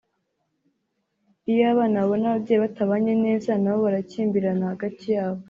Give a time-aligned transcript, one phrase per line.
[1.49, 5.39] iyo abana babona ababyeyi batabanye neza na bo barakimbirana hagati yabo